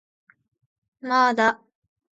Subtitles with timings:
[1.01, 1.61] まーだ